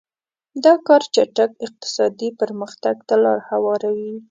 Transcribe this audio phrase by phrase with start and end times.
[0.63, 4.13] دا کار چټک اقتصادي پرمختګ ته لار هواروي.